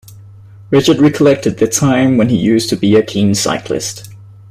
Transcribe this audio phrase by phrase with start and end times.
[0.71, 4.09] Richard recollected the time when he used to be a keen cyclist.